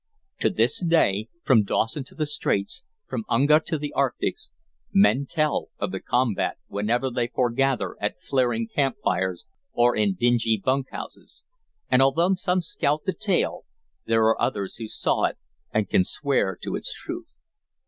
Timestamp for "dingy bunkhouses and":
10.15-12.01